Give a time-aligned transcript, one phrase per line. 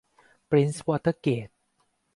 [0.49, 1.49] ปรินซ์วอเตอร์เกท